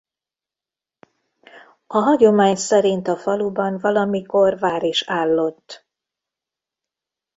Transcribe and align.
A 1.87 1.97
hagyomány 1.97 2.55
szerint 2.55 3.07
a 3.07 3.17
faluban 3.17 3.77
valamikor 3.77 4.59
vár 4.59 4.83
is 4.83 5.03
állott. 5.07 5.85